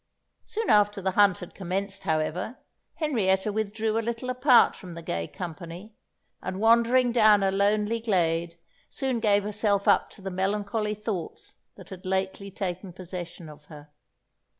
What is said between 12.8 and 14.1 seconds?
possession of her.